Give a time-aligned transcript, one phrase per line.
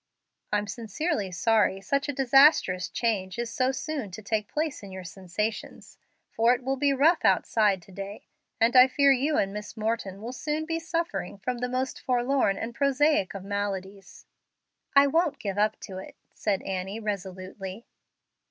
[0.51, 5.03] "I'm sincerely sorry such a disastrous change is so soon to take place in your
[5.03, 5.99] sensations,
[6.31, 8.25] for it will be rough outside to day,
[8.59, 12.57] and I fear you and Miss Morton will soon be suffering from the most forlorn
[12.57, 14.25] and prosaic of maladies."
[14.95, 17.85] "I won't give up to it," said Annie, resolutely.